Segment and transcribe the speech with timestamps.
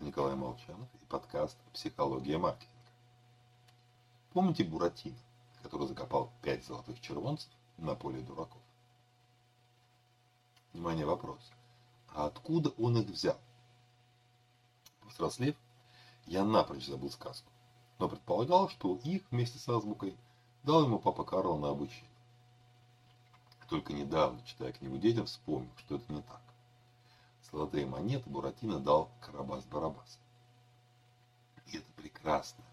[0.00, 2.74] Николай Молчанов и подкаст «Психология маркетинга».
[4.32, 5.18] Помните Буратино,
[5.62, 8.62] который закопал пять золотых червонцев на поле дураков?
[10.72, 11.52] Внимание, вопрос.
[12.14, 13.36] А откуда он их взял?
[15.02, 15.54] Повзрослев,
[16.24, 17.52] я напрочь забыл сказку,
[17.98, 20.16] но предполагал, что их вместе с азбукой
[20.62, 22.08] дал ему папа Карл на обучение.
[23.68, 26.40] Только недавно, читая книгу детям, вспомнил, что это не так.
[27.52, 30.18] Золотые монеты Буратино дал Карабас-Барабас.
[31.66, 32.64] И это прекрасно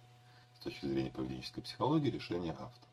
[0.60, 2.92] с точки зрения поведенческой психологии решение автора.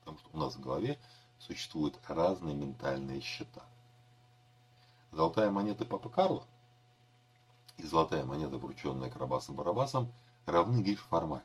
[0.00, 0.98] Потому что у нас в голове
[1.38, 3.62] существуют разные ментальные счета.
[5.12, 6.44] Золотая монета Папа Карла
[7.78, 10.12] и золотая монета, врученная Карабасом-Барабасом,
[10.44, 11.44] равны лишь формально.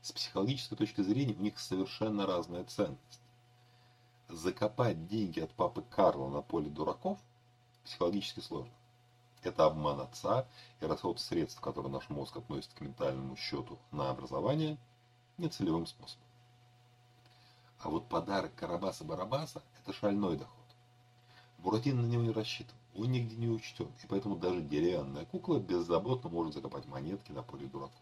[0.00, 3.20] С психологической точки зрения у них совершенно разная ценность.
[4.28, 7.18] Закопать деньги от папы Карла на поле дураков–
[7.84, 8.72] психологически сложно.
[9.42, 10.46] Это обман отца
[10.80, 14.78] и расход средств, которые наш мозг относит к ментальному счету на образование,
[15.36, 16.26] нецелевым способом.
[17.80, 20.64] А вот подарок Карабаса-Барабаса– это шальной доход.
[21.58, 26.30] Буратино на него не рассчитывал, он нигде не учтен, и поэтому даже деревянная кукла беззаботно
[26.30, 28.00] может закопать монетки на поле дураков.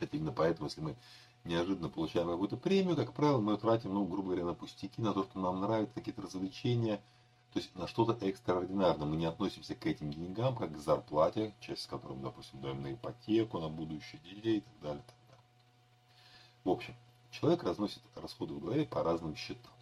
[0.00, 0.96] Это именно поэтому, если мы
[1.44, 5.24] неожиданно получаем какую-то премию, как правило, мы тратим, ну, грубо говоря, на пустяки, на то,
[5.24, 7.00] что нам нравится, какие-то развлечения–
[7.52, 9.06] то есть на что-то экстраординарное.
[9.06, 12.92] Мы не относимся к этим деньгам, как к зарплате, часть с которой допустим, даем на
[12.92, 15.02] ипотеку, на будущее детей и так далее.
[15.06, 15.44] Так далее.
[16.64, 16.94] В общем,
[17.32, 19.72] человек разносит расходы в голове по разным счетам.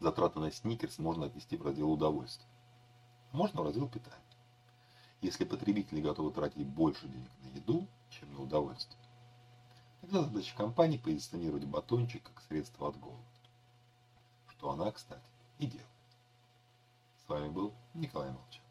[0.00, 2.48] Затраты на сникерс можно отнести в раздел удовольствия.
[3.32, 4.20] Можно в раздел питания.
[5.22, 9.00] Если потребители готовы тратить больше денег на еду, чем на удовольствие,
[10.02, 13.24] тогда задача компании позиционировать батончик как средство от голода.
[14.48, 15.22] Что она, кстати,
[15.58, 15.95] и делает.
[17.26, 18.62] С вами был Николай Молчев.